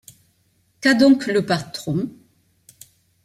Qu’a 0.81 0.95
donc 0.95 1.27
le 1.27 1.45
patron? 1.45 2.09